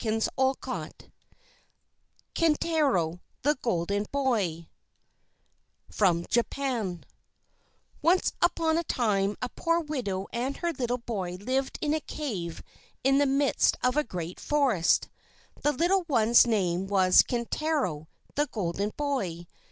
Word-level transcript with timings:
_SHAKESPEARE 0.03 1.11
KINTARO 2.33 3.19
THE 3.43 3.53
GOLDEN 3.61 4.07
BOY 4.11 4.67
From 5.91 6.25
Japan 6.27 7.03
Once 8.01 8.33
upon 8.41 8.79
a 8.79 8.83
time 8.83 9.37
a 9.43 9.49
poor 9.49 9.79
widow 9.79 10.25
and 10.33 10.57
her 10.57 10.73
little 10.73 10.97
boy 10.97 11.33
lived 11.35 11.77
in 11.81 11.93
a 11.93 11.99
cave 11.99 12.63
in 13.03 13.19
the 13.19 13.27
midst 13.27 13.77
of 13.83 13.95
a 13.95 14.03
great 14.03 14.39
forest. 14.39 15.07
The 15.61 15.71
little 15.71 16.03
one's 16.07 16.47
name 16.47 16.87
was 16.87 17.21
Kintaro 17.21 18.07
the 18.33 18.47
Golden 18.47 18.91
Boy. 18.97 19.45